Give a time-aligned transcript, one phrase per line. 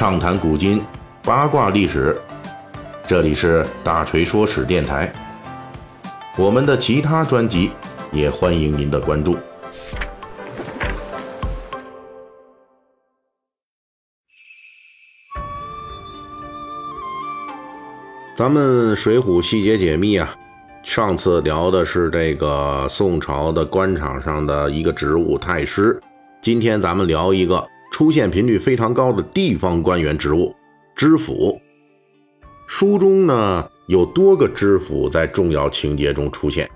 [0.00, 0.82] 畅谈古今，
[1.22, 2.18] 八卦历史。
[3.06, 5.12] 这里是大锤说史电台。
[6.38, 7.70] 我们的其他专辑
[8.10, 9.36] 也欢迎您的关注。
[18.34, 20.34] 咱们《水浒》细节解密啊，
[20.82, 26.00] 上次聊的是这个宋朝的官场上的一个职务太师，
[26.40, 30.54] 今天咱们聊一个出现频率非常高的地方官员职务
[30.94, 31.60] 知府。
[32.66, 36.70] 书中呢有多个知府在重要情节中出现，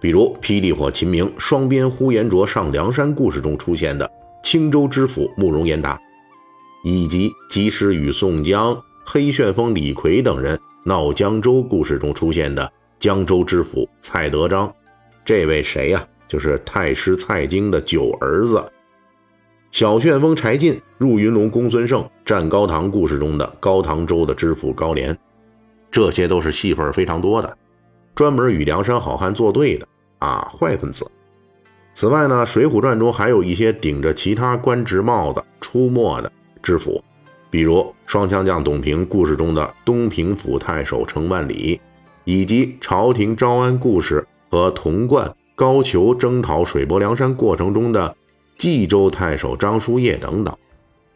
[0.00, 4.08] 比如霹雳火秦明、双鞭呼延灼上梁山故事中出现的
[4.42, 6.00] 青州知府慕容延达，
[6.84, 10.58] 以及及时雨宋江、黑旋风李逵等人。
[10.84, 14.72] 闹江州故事中出现的江州知府蔡德章，
[15.24, 16.04] 这位谁呀？
[16.26, 18.64] 就是太师蔡京的九儿子。
[19.72, 25.16] 小旋风柴进、入云龙公孙胜、战高唐故事中的高唐州的知府高廉，
[25.90, 27.56] 这些都是戏份非常多的，
[28.14, 31.10] 专门与梁山好汉作对的啊，坏分子。
[31.94, 36.30] 此外呢，《水浒传》中还有一些顶着其他官职帽子出没的
[36.62, 37.02] 知府。
[37.48, 41.80] 比如双枪将董平故事中的东平府太守程万里，
[42.24, 48.14] 以及朝廷招安故事和童贯、高俅征讨水泊梁山过程中的
[48.62, 50.56] 冀州太守张叔夜等等，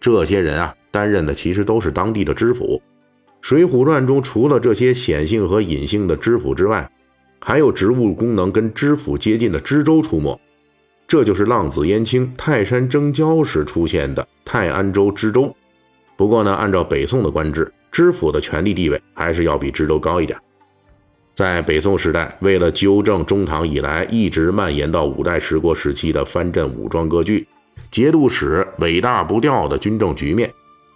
[0.00, 2.82] 这些人啊，担任的其实都是当地的知府。
[3.40, 6.90] 《水浒传》中除了这些显性和隐性的知府之外，
[7.38, 10.36] 还有职务功能跟知府接近的知州出没，
[11.06, 15.54] 这就是浪子燕青泰山征交时出现的泰安州知州。
[16.16, 20.36] 不过呢，按照北宋的官制，知府的权力地位还是要比知州高一点。
[21.36, 27.46] 在北宋时代，为了纠正中唐以来一直蔓延到五代十国时期的藩镇武装割据、
[27.90, 30.50] 节度使尾大不掉的军政局面，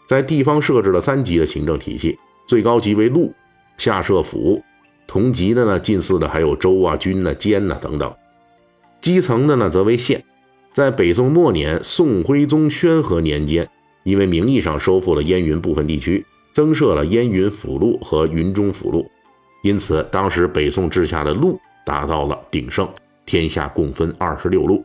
[0.08, 3.34] 在地方设置了三级的行政体系，最高级为路，
[3.76, 4.62] 下设府，
[5.06, 8.10] 同级的呢，近似的还有州啊、军呐、监呐等等，
[9.02, 10.24] 基层的呢则为县。
[10.72, 13.68] 在北宋末年，宋徽宗宣和年间。
[14.02, 19.06] 因为名义上收复了燕云部分地区，增设了燕云府路和云中府路，
[19.62, 22.88] 因此当时北宋治下的路达到了鼎盛，
[23.26, 24.84] 天下共分二十六路。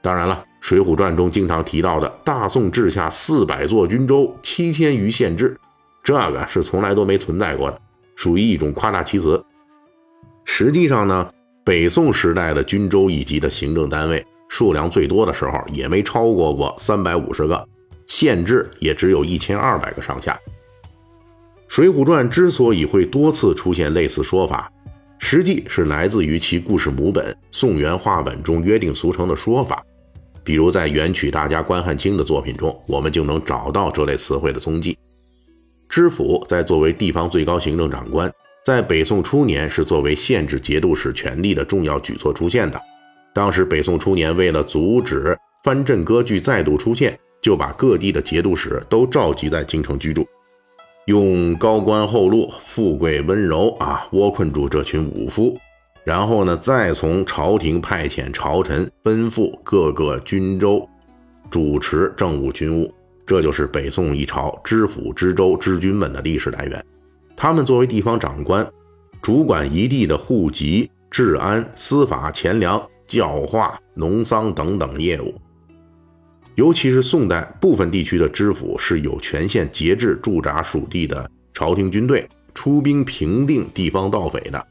[0.00, 5.58] 当然了，《水浒传》中经常提到的大宋治下四百座军州、七千余县制，
[6.02, 7.80] 这个是从来都没存在过的，
[8.14, 9.42] 属于一种夸大其词。
[10.44, 11.26] 实际上呢，
[11.64, 17.66] 北宋时代的军州一级的行政单位数量最多的时候，也没超过过三百五十个。
[18.06, 20.38] 县制也只有一千二百个上下。
[21.74, 24.70] 《水浒传》之所以会多次出现类似说法，
[25.18, 29.84] 实际是来自于其故事母本《宋元话本》中约定俗成的说法。
[30.44, 34.96] 比如在元曲大家关汉卿的作品中，我们就能找到这类词汇的踪迹。
[35.88, 38.32] 知府在作为地方最高行政长官，
[38.64, 42.80] 在北宋初年是作为限制节度使权力的重要举措出现的。
[43.34, 47.18] 当时北宋初年，为了阻止藩镇割据再度出现。
[47.42, 50.26] 就把各地的节度使都召集在京城居住，
[51.06, 55.54] 用高官厚禄、富贵温柔啊窝困住这群武夫，
[56.02, 60.88] 然后呢，再从朝廷派遣朝臣奔赴各个军州，
[61.50, 62.92] 主持政务军务。
[63.26, 66.84] 这就是北宋一朝知府、知州、知军们的历史来源。
[67.36, 68.66] 他们作为地方长官，
[69.20, 75.34] 主管一地的户籍、治安、司法、钱粮、教化、农桑等等业务。
[76.56, 84.66] 尤其是宋代部分地区的知府是有权限节制驻扎属地的朝廷军队，出兵平定地方盗匪的。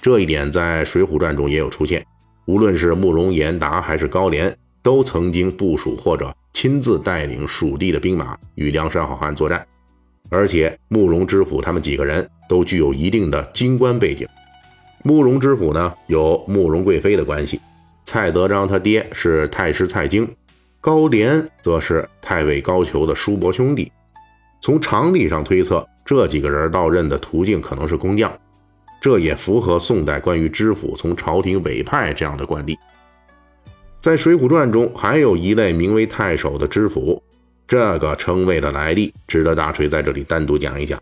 [0.00, 2.04] 这一点在《水浒传》中也有出现。
[2.46, 9.64] 无论是慕容延达还是高廉，都曾经部署或者亲自带领属地的兵马与梁山好汉作战。
[10.28, 14.26] 而且慕容知府他们几个人都具有一定的京官背景。
[15.04, 17.60] 慕容知府呢，有慕容贵妃的关系，
[18.04, 20.28] 蔡德章他爹是太师蔡京。
[20.82, 23.92] 高廉则是太尉高俅的叔伯兄弟，
[24.60, 28.36] 从常理上推测，这几个人到任的途径可能是工匠，
[29.00, 32.76] 这也符合宋代关于知府从朝廷委派这样的惯例。
[34.00, 37.22] 在《水浒传》中，还有一类名为太守的知府，
[37.68, 41.00] 这个称谓的来历值得大锤在这里单独讲一讲。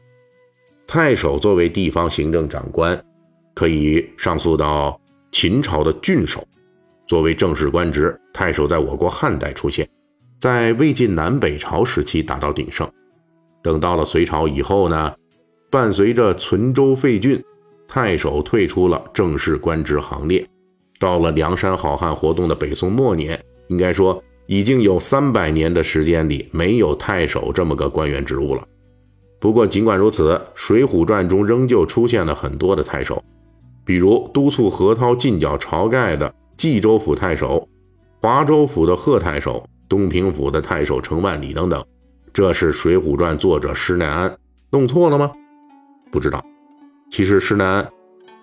[0.86, 3.02] 太守作为地方行政长官，
[3.54, 5.00] 可以上诉到
[5.32, 6.46] 秦朝的郡守。
[7.10, 9.84] 作为正式官职，太守在我国汉代出现，
[10.38, 12.88] 在魏晋南北朝时期达到鼎盛。
[13.64, 15.12] 等到了隋朝以后呢，
[15.72, 17.42] 伴随着存州废郡，
[17.88, 20.46] 太守退出了正式官职行列。
[21.00, 23.36] 到了梁山好汉活动的北宋末年，
[23.66, 28.64] 应该说已经有三百年的时间里没有太守这么个官员职务了。
[29.40, 33.20] 不过尽管如此，《水浒传》中仍旧出现了很多的太守，
[33.84, 37.66] 比如督促何涛进剿晁盖的冀州府太守、
[38.20, 41.82] 华州府的贺太守、东平府的太守程万里等等。
[42.34, 44.36] 这是《水浒传》作者施耐庵
[44.70, 45.32] 弄错了吗？
[46.12, 46.44] 不知道。
[47.10, 47.90] 其实施耐庵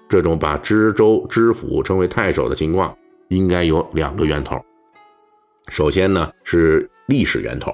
[0.10, 2.98] 这种把知州、知府称为太守的情况，
[3.28, 4.60] 应该有两个源头。
[5.68, 7.72] 首先呢是历史源头，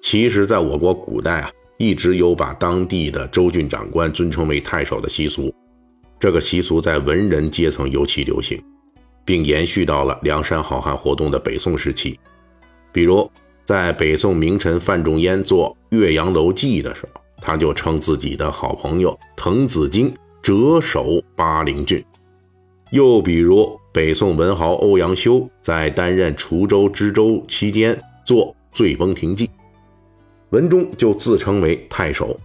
[0.00, 5.54] 其实在我国古代啊，一直有把当地的州郡长官尊称为太守的习俗。
[6.18, 8.58] 这个习俗在文人阶层尤其流行，
[9.26, 12.18] 并延续到了梁山好汉活动的北宋时期。
[12.90, 13.30] 比如
[13.66, 20.10] 在北宋名臣范仲淹做《岳阳楼记》的时候，他就称自己的好朋友滕子京
[20.42, 22.02] 谪守巴陵郡。
[22.92, 23.78] 又比如。
[23.96, 29.46] 北宋文豪欧阳修在担任滁州知州期间做《醉翁亭记》，
[30.50, 32.38] 文中就自称为太守。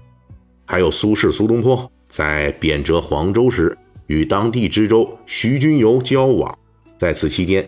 [0.63, 3.77] 还有苏轼苏东坡在贬谪黄州时，
[4.07, 6.57] 与当地知州徐君游交往，
[7.01, 7.67] 在此期间，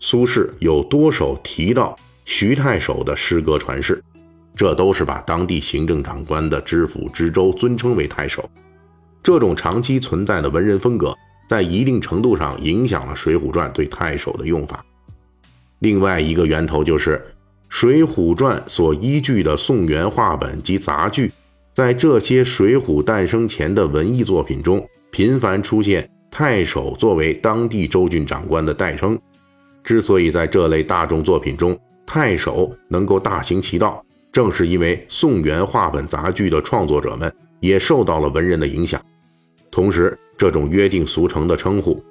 [0.00, 4.02] 苏轼有多首提到徐太守的诗歌传世，
[4.56, 8.50] 这都是把当地行政长官的知府知州尊称为太守。
[9.22, 11.16] 这种长期存在的文人风格。
[11.46, 14.84] 在一定程度上影响了《水浒传》对太守的用法。
[15.78, 17.18] 另外一个源头就是
[17.68, 21.30] 《水浒传》所依据的宋元话本及杂剧，
[21.72, 29.18] 在这些水浒诞生前的文艺作品中，频繁出现太守作为当地州郡长官的代称。
[29.84, 34.02] 之所以在这类大众作品中，太守能够大行其道，
[34.32, 37.30] 正是因为宋元话本杂剧的创作者们
[37.60, 38.98] 也受到了文人的影响。
[39.70, 42.02] 同时，这种约定俗成的称呼，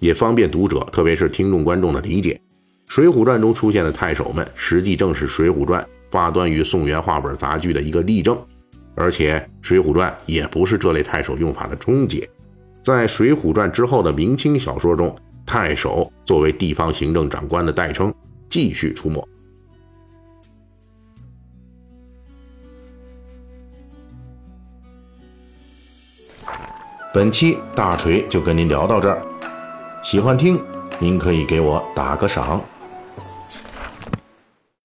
[0.00, 2.40] 也方便读者，特别是听众观众的理解。
[2.94, 8.38] 《水浒传》中出现的太守们，实际正是《水浒传》发端于宋元话本杂剧的一个例证。
[8.94, 12.26] 而且，《水浒传》也不是这类太守用法的终结，
[12.86, 15.12] 在《水浒传》之后的明清小说中，
[15.44, 18.14] 太守作为地方行政长官的代称
[18.48, 19.28] 继续出没。
[27.12, 29.20] 本期大锤就跟您聊到这儿，
[30.04, 30.56] 喜欢听
[31.00, 32.62] 您可以给我打个赏。